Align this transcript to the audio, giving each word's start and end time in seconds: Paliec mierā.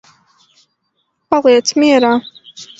Paliec 1.35 1.77
mierā. 1.85 2.13